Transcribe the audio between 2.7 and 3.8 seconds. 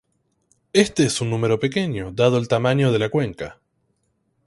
de la cuenca.